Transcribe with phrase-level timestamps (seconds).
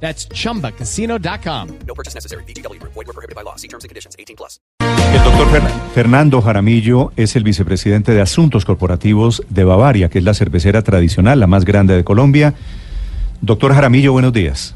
[0.00, 1.68] That's chumbacasino.com.
[1.86, 2.44] No purchase necessary.
[2.46, 2.78] BGW.
[2.82, 3.56] Void were prohibited by law.
[3.56, 4.14] See terms and conditions.
[4.18, 4.60] 18 plus.
[5.14, 10.24] El doctor Fer- Fernando Jaramillo es el vicepresidente de Asuntos Corporativos de Bavaria, que es
[10.24, 12.54] la cervecera tradicional, la más grande de Colombia.
[13.40, 14.74] Doctor Jaramillo, buenos días.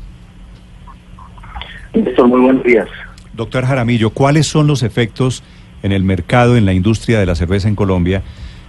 [1.95, 2.89] Néstor, muy buenos días.
[3.35, 5.43] Doctor Jaramillo, ¿cuáles son los efectos
[5.83, 8.23] en el mercado, en la industria de la cerveza en Colombia,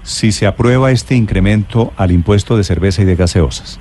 [0.03, 3.79] si se aprueba este incremento al impuesto de cerveza y de gaseosas?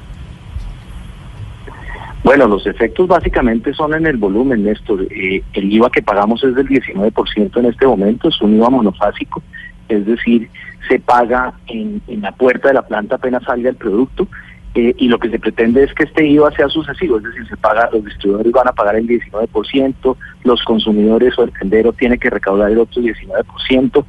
[2.30, 5.04] Bueno, los efectos básicamente son en el volumen, Néstor.
[5.10, 9.42] Eh, el IVA que pagamos es del 19% en este momento, es un IVA monofásico,
[9.88, 10.48] es decir,
[10.88, 14.28] se paga en, en la puerta de la planta apenas salga el producto
[14.76, 17.56] eh, y lo que se pretende es que este IVA sea sucesivo, es decir, se
[17.56, 22.30] paga, los distribuidores van a pagar el 19%, los consumidores o el tendero tiene que
[22.30, 24.04] recaudar el otro 19%.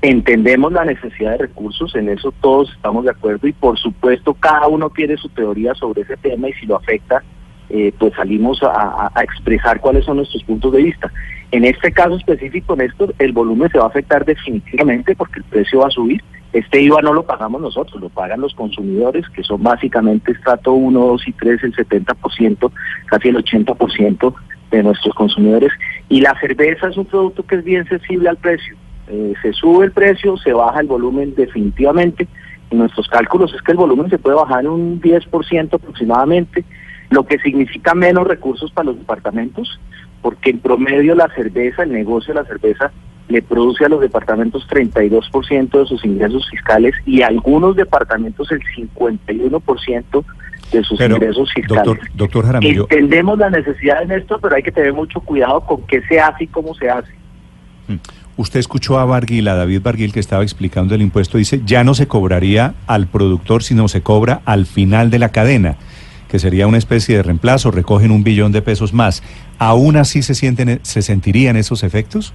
[0.00, 4.68] Entendemos la necesidad de recursos, en eso todos estamos de acuerdo y por supuesto cada
[4.68, 7.24] uno tiene su teoría sobre ese tema y si lo afecta,
[7.70, 11.10] eh, pues salimos a, expresar cuáles son nuestros puntos de vista.
[11.50, 15.80] En este caso específico, Néstor, el volumen se va a afectar definitivamente porque el precio
[15.80, 16.22] va a subir.
[16.52, 20.98] Este IVA no lo pagamos nosotros, lo pagan los consumidores, que son básicamente estrato 1,
[20.98, 22.72] 2 y 3, el 70%,
[23.06, 24.34] casi el 80%
[24.70, 25.72] de nuestros consumidores.
[26.08, 28.76] Y la cerveza es un producto que es bien sensible al precio.
[29.08, 32.26] Eh, se sube el precio, se baja el volumen definitivamente.
[32.70, 36.64] En nuestros cálculos es que el volumen se puede bajar en un 10% aproximadamente,
[37.14, 39.80] lo que significa menos recursos para los departamentos,
[40.20, 42.90] porque en promedio la cerveza, el negocio de la cerveza,
[43.28, 48.60] le produce a los departamentos 32% de sus ingresos fiscales y a algunos departamentos el
[48.60, 50.24] 51%
[50.72, 51.84] de sus Pero, ingresos fiscales.
[51.84, 55.82] doctor, doctor Jaramillo, Entendemos la necesidad en esto, pero hay que tener mucho cuidado con
[55.86, 57.12] qué se hace y cómo se hace.
[57.88, 57.94] mm,
[58.36, 61.94] usted escuchó a Barguil, a David Barguil, que estaba explicando el impuesto, dice, ya no
[61.94, 65.76] se cobraría al productor, sino se cobra al final de la cadena,
[66.34, 69.22] que sería una especie de reemplazo, recogen un billón de pesos más.
[69.60, 72.34] ¿Aún así se, sienten, se sentirían esos efectos?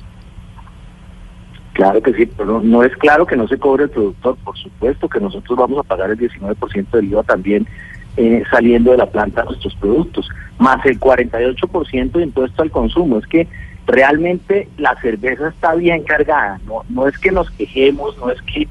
[1.74, 4.38] Claro que sí, pero no, es claro que no se cobre el productor.
[4.38, 7.68] Por supuesto que nosotros vamos a pagar el 19% del IVA también
[8.16, 13.18] eh, saliendo de la planta nuestros productos, más el 48% de impuesto al consumo.
[13.18, 13.50] Es que
[13.86, 16.58] realmente la cerveza está bien cargada.
[16.66, 18.66] No, no es que nos quejemos, no es que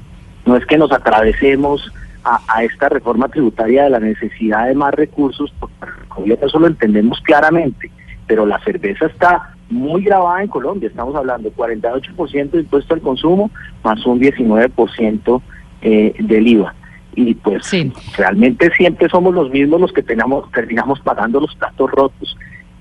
[0.47, 1.93] no es que nos atravesemos
[2.23, 7.19] a, a esta reforma tributaria de la necesidad de más recursos, porque eso lo entendemos
[7.21, 7.89] claramente,
[8.27, 13.51] pero la cerveza está muy grabada en Colombia, estamos hablando 48% de impuesto al consumo
[13.83, 15.41] más un 19%
[15.81, 16.73] eh, del IVA.
[17.15, 17.91] Y pues Sí.
[18.17, 22.37] realmente siempre somos los mismos los que tenemos, terminamos pagando los platos rotos.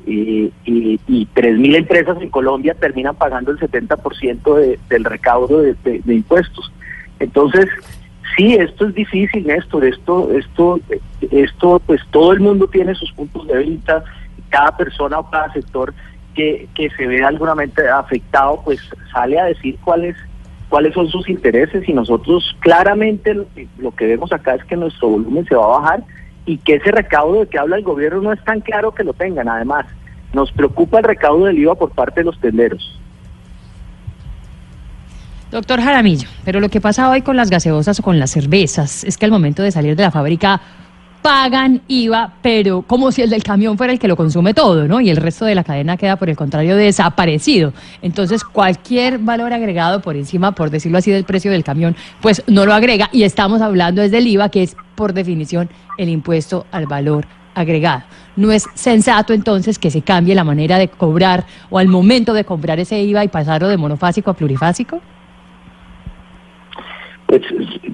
[0.06, 5.74] Y, y, y 3.000 empresas en Colombia terminan pagando el 70% de, del recaudo de,
[5.84, 6.72] de- de impuestos.
[7.18, 7.66] Entonces,
[8.38, 9.84] sí, esto es difícil, Néstor.
[9.84, 10.80] Esto, esto,
[11.30, 14.04] esto, pues todo el mundo tiene sus puntos de vista.
[14.48, 15.92] Cada persona o cada sector
[16.34, 18.80] que, que se ve algunamente afectado, pues
[19.12, 20.16] sale a decir cuáles
[20.68, 24.76] cuáles son sus intereses y nosotros claramente lo que, lo que vemos acá es que
[24.76, 26.04] nuestro volumen se va a bajar
[26.44, 29.14] y que ese recaudo de que habla el gobierno no es tan claro que lo
[29.14, 29.48] tengan.
[29.48, 29.86] Además,
[30.34, 33.00] nos preocupa el recaudo del IVA por parte de los tenderos.
[35.50, 39.16] Doctor Jaramillo, pero lo que pasa hoy con las gaseosas o con las cervezas es
[39.16, 40.60] que al momento de salir de la fábrica
[41.22, 45.00] pagan IVA, pero como si el del camión fuera el que lo consume todo, ¿no?
[45.00, 47.72] Y el resto de la cadena queda, por el contrario, desaparecido.
[48.02, 52.66] Entonces, cualquier valor agregado por encima, por decirlo así, del precio del camión, pues no
[52.66, 53.08] lo agrega.
[53.10, 58.02] Y estamos hablando desde el IVA, que es, por definición, el impuesto al valor agregado.
[58.36, 62.44] ¿No es sensato entonces que se cambie la manera de cobrar o al momento de
[62.44, 65.00] cobrar ese IVA y pasarlo de monofásico a plurifásico?
[67.28, 67.42] Pues,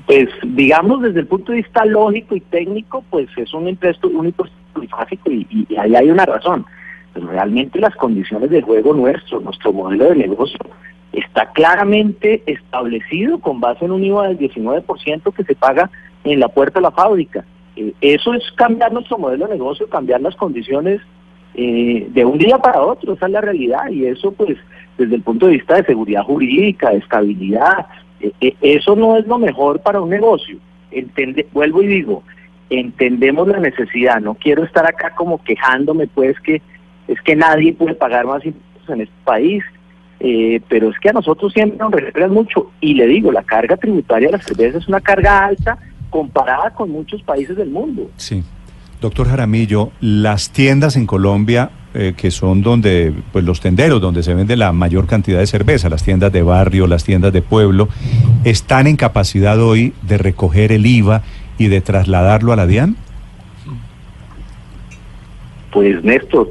[0.06, 4.08] pues digamos desde el punto de vista lógico y técnico, pues es un impuesto
[4.72, 6.64] polifásico y, y- y ahí hay una razón.
[7.12, 10.58] Pero realmente las condiciones del juego nuestro, nuestro modelo de negocio,
[11.12, 15.90] está claramente establecido con base en un IVA del 19% que se paga
[16.22, 17.44] en la puerta de la fábrica.
[17.76, 21.00] Eh, eso es cambiar nuestro modelo de negocio, cambiar las condiciones
[21.56, 24.56] eh, de un día para otro, esa es la realidad y eso pues
[24.96, 27.87] desde el punto de vista de seguridad jurídica, de estabilidad,
[28.41, 30.59] eso no es lo mejor para un negocio.
[30.91, 32.23] Entende, vuelvo y digo,
[32.71, 36.62] entendemos la necesidad, no quiero estar acá como quejándome pues que
[37.09, 39.62] es que nadie puede pagar más impuestos en este país.
[40.21, 42.71] eh, pero es que a nosotros siempre nos respetan mucho.
[42.81, 45.76] Y le digo, la carga tributaria de las cervezas es una carga alta
[46.09, 48.11] comparada con muchos países del mundo.
[48.17, 48.43] Sí.
[49.03, 54.35] Doctor Jaramillo, las tiendas en Colombia, eh, que son donde, pues los tenderos, donde se
[54.35, 57.88] vende la mayor cantidad de cerveza, las tiendas de barrio, las tiendas de pueblo,
[58.43, 61.23] ¿están en capacidad hoy de recoger el IVA
[61.56, 62.96] y de trasladarlo a la DIAN?
[65.70, 66.50] Pues Néstor,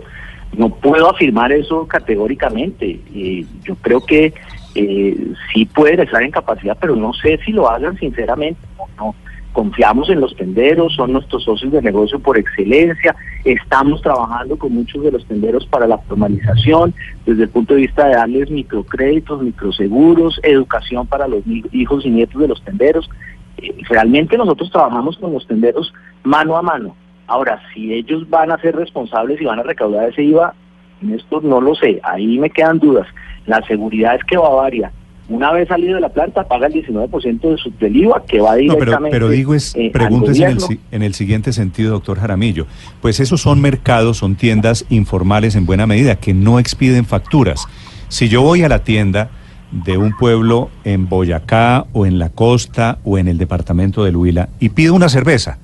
[0.55, 2.99] no puedo afirmar eso categóricamente.
[3.13, 4.33] Eh, yo creo que
[4.75, 9.15] eh, sí pueden estar en capacidad, pero no sé si lo hagan sinceramente o no.
[9.53, 13.15] Confiamos en los tenderos, son nuestros socios de negocio por excelencia,
[13.45, 16.93] estamos trabajando con muchos de los tenderos para la formalización,
[17.25, 22.41] desde el punto de vista de darles microcréditos, microseguros, educación para los hijos y nietos
[22.41, 23.09] de los tenderos.
[23.57, 26.95] Eh, realmente nosotros trabajamos con los tenderos mano a mano.
[27.27, 30.53] Ahora, si ellos van a ser responsables y van a recaudar ese IVA,
[31.11, 33.07] esto no lo sé, ahí me quedan dudas.
[33.45, 34.91] La seguridad es que Bavaria,
[35.33, 38.55] una vez salido de la planta, paga el 19% de su, del IVA que va
[38.55, 38.99] directamente.
[38.99, 42.67] No, pero, digo es, eh, pregúntese en el, en el siguiente sentido, doctor Jaramillo.
[43.01, 47.65] Pues esos son mercados, son tiendas informales en buena medida, que no expiden facturas.
[48.09, 49.31] Si yo voy a la tienda
[49.71, 54.49] de un pueblo en Boyacá o en la costa o en el departamento de Huila
[54.59, 55.57] y pido una cerveza,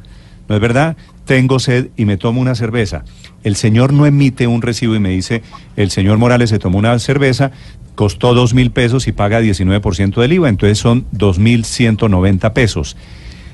[0.49, 0.97] ¿no es verdad?
[1.25, 3.05] Tengo sed y me tomo una cerveza.
[3.43, 5.43] El señor no emite un recibo y me dice,
[5.77, 7.51] el señor Morales se tomó una cerveza,
[7.95, 12.53] costó dos mil pesos y paga 19% del IVA, entonces son dos mil ciento noventa
[12.53, 12.97] pesos.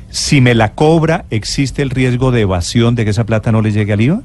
[0.09, 3.71] Si me la cobra, ¿existe el riesgo de evasión de que esa plata no le
[3.71, 4.21] llegue al IVA?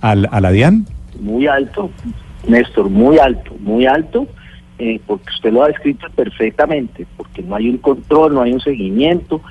[0.00, 0.86] ¿Al, ¿A la DIAN?
[1.20, 1.90] Muy alto,
[2.46, 4.28] Néstor, muy alto, muy alto,
[4.78, 8.60] eh, porque usted lo ha descrito perfectamente, porque no hay un control, no hay un
[8.60, 9.42] seguimiento,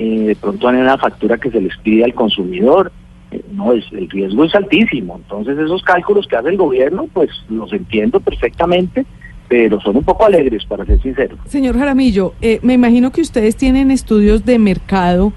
[0.00, 2.92] eh, de pronto hay una factura que se les pide al consumidor,
[3.32, 5.16] eh, no, es, el riesgo es altísimo.
[5.16, 9.04] Entonces esos cálculos que hace el gobierno, pues los entiendo perfectamente,
[9.48, 11.36] pero son un poco alegres, para ser sincero.
[11.46, 15.32] Señor Jaramillo, eh, me imagino que ustedes tienen estudios de mercado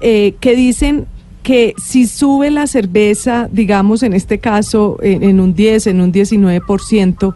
[0.00, 1.06] que dicen
[1.44, 6.12] que si sube la cerveza, digamos en este caso en, en un 10, en un
[6.12, 7.34] 19%,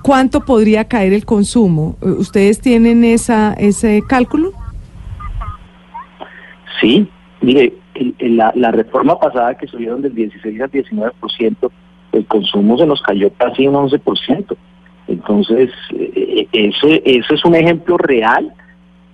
[0.00, 1.96] ¿cuánto podría caer el consumo?
[2.00, 4.52] ¿Ustedes tienen esa, ese cálculo?
[6.80, 7.06] Sí,
[7.42, 11.70] mire, en, la, la, reforma pasada que subieron del 16 al 19%,
[12.12, 14.56] el consumo se nos cayó casi un 11%.
[15.08, 18.52] Entonces, eh, ese, ese es un ejemplo real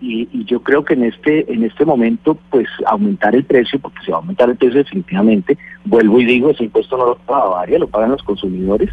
[0.01, 4.05] y, y, yo creo que en este en este momento, pues aumentar el precio, porque
[4.05, 7.45] se va a aumentar el precio definitivamente, vuelvo y digo, ese impuesto no lo paga
[7.45, 8.91] Bavaria, lo pagan los consumidores,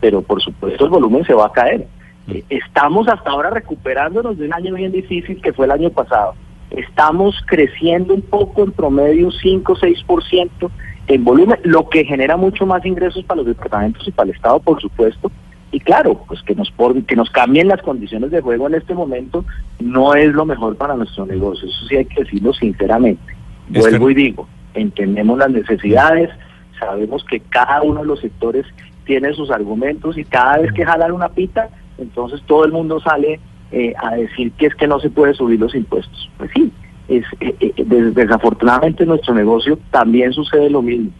[0.00, 1.86] pero por supuesto el volumen se va a caer.
[2.28, 6.34] Eh, estamos hasta ahora recuperándonos de un año bien difícil que fue el año pasado
[6.76, 10.70] estamos creciendo un poco en promedio 5 o 6%
[11.08, 14.60] en volumen, lo que genera mucho más ingresos para los departamentos y para el Estado,
[14.60, 15.30] por supuesto.
[15.72, 16.72] Y claro, pues que nos
[17.06, 19.44] que nos cambien las condiciones de juego en este momento
[19.80, 23.34] no es lo mejor para nuestro negocio, eso sí hay que decirlo sinceramente.
[23.68, 26.30] Vuelvo y digo, entendemos las necesidades,
[26.78, 28.64] sabemos que cada uno de los sectores
[29.04, 31.68] tiene sus argumentos y cada vez que jalan una pita,
[31.98, 33.40] entonces todo el mundo sale
[33.72, 36.30] eh, a decir que es que no se puede subir los impuestos.
[36.38, 36.72] Pues sí,
[37.08, 37.84] es, eh, eh,
[38.14, 41.10] desafortunadamente en nuestro negocio también sucede lo mismo.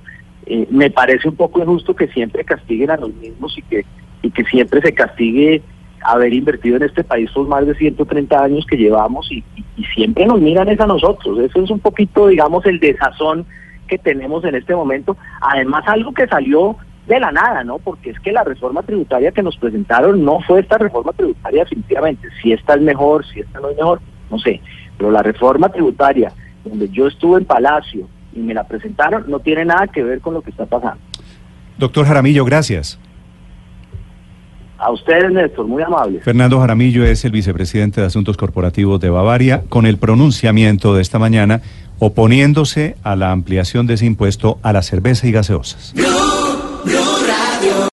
[0.70, 3.84] me parece un poco injusto que siempre castiguen a los mismos y que,
[4.22, 5.62] y que siempre se castigue
[6.06, 9.44] haber invertido en este país por más de 130 años que llevamos y,
[9.94, 11.38] siempre nos miran es a nosotros.
[11.38, 13.44] Eso es un poquito, digamos, el desazón
[13.88, 15.16] que tenemos en este momento.
[15.40, 17.78] Además, algo que salió de la nada, ¿no?
[17.78, 22.28] Porque es que la reforma tributaria que nos presentaron no fue esta reforma tributaria definitivamente.
[22.42, 24.60] Si esta es mejor, si esta no es mejor, no sé.
[24.98, 26.32] Pero la reforma tributaria,
[26.64, 30.34] donde yo estuve en Palacio y me la presentaron, no tiene nada que ver con
[30.34, 30.98] lo que está pasando.
[31.78, 32.98] Doctor Jaramillo, gracias.
[34.78, 36.20] A ustedes, Néstor, muy amable.
[36.20, 41.18] Fernando Jaramillo es el vicepresidente de Asuntos Corporativos de Bavaria, con el pronunciamiento de esta
[41.18, 41.62] mañana
[41.98, 45.94] oponiéndose a la ampliación de ese impuesto a la cerveza y gaseosas.